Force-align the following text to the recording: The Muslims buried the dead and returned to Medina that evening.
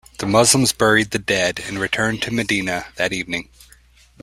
The 0.17 0.25
Muslims 0.25 0.73
buried 0.73 1.11
the 1.11 1.19
dead 1.19 1.59
and 1.67 1.77
returned 1.77 2.23
to 2.23 2.33
Medina 2.33 2.87
that 2.95 3.13
evening. 3.13 3.49